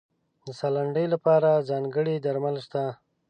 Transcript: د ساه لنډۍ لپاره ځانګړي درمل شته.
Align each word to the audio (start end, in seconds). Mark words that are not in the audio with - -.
د 0.45 0.47
ساه 0.59 0.71
لنډۍ 0.75 1.05
لپاره 1.13 1.65
ځانګړي 1.69 2.15
درمل 2.25 2.55
شته. 2.65 2.83